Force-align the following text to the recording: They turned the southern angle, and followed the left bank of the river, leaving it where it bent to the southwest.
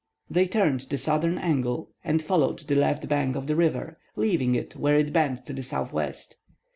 They 0.31 0.47
turned 0.47 0.79
the 0.89 0.97
southern 0.97 1.37
angle, 1.37 1.91
and 2.03 2.23
followed 2.23 2.61
the 2.67 2.73
left 2.73 3.07
bank 3.07 3.35
of 3.35 3.45
the 3.45 3.55
river, 3.55 3.99
leaving 4.15 4.55
it 4.55 4.75
where 4.75 4.97
it 4.97 5.13
bent 5.13 5.45
to 5.45 5.53
the 5.53 5.61
southwest. 5.61 6.37